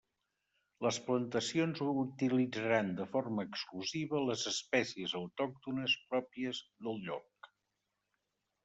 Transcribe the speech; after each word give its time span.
Les 0.85 0.97
plantacions 1.09 1.83
utilitzaran 1.91 2.89
de 3.01 3.07
forma 3.13 3.45
exclusiva 3.51 4.25
les 4.31 4.47
espècies 4.55 5.15
autòctones 5.23 5.99
pròpies 6.09 6.65
del 6.89 7.01
lloc. 7.09 7.55